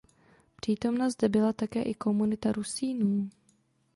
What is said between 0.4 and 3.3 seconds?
Přítomna zde byla také i komunita Rusínů.